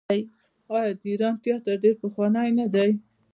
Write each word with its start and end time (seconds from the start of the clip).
آیا 0.75 0.91
د 0.99 1.01
ایران 1.09 1.35
تیاتر 1.43 1.75
ډیر 1.83 1.95
پخوانی 2.01 2.49
نه 2.59 2.65
دی؟ 2.73 2.89